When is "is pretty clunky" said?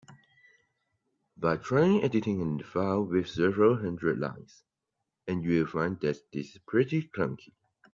6.55-7.53